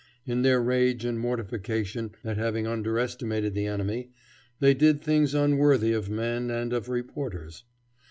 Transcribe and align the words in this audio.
In 0.25 0.41
their 0.41 0.59
rage 0.63 1.05
and 1.05 1.19
mortification 1.19 2.15
at 2.23 2.35
having 2.35 2.65
underestimated 2.65 3.53
the 3.53 3.67
enemy, 3.67 4.09
they 4.59 4.73
did 4.73 4.99
things 4.99 5.35
unworthy 5.35 5.93
of 5.93 6.09
men 6.09 6.49
and 6.49 6.73
of 6.73 6.89
reporters. 6.89 7.65